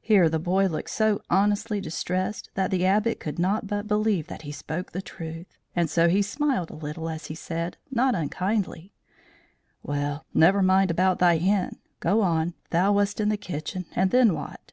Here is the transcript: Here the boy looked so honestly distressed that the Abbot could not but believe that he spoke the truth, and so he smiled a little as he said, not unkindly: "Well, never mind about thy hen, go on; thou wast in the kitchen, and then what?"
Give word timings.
Here 0.00 0.28
the 0.28 0.40
boy 0.40 0.66
looked 0.66 0.90
so 0.90 1.20
honestly 1.30 1.80
distressed 1.80 2.50
that 2.54 2.72
the 2.72 2.84
Abbot 2.84 3.20
could 3.20 3.38
not 3.38 3.68
but 3.68 3.86
believe 3.86 4.26
that 4.26 4.42
he 4.42 4.50
spoke 4.50 4.90
the 4.90 5.00
truth, 5.00 5.56
and 5.76 5.88
so 5.88 6.08
he 6.08 6.22
smiled 6.22 6.70
a 6.70 6.74
little 6.74 7.08
as 7.08 7.26
he 7.26 7.36
said, 7.36 7.76
not 7.88 8.16
unkindly: 8.16 8.92
"Well, 9.80 10.26
never 10.34 10.60
mind 10.60 10.90
about 10.90 11.20
thy 11.20 11.36
hen, 11.36 11.78
go 12.00 12.20
on; 12.22 12.54
thou 12.70 12.92
wast 12.94 13.20
in 13.20 13.28
the 13.28 13.36
kitchen, 13.36 13.86
and 13.94 14.10
then 14.10 14.34
what?" 14.34 14.72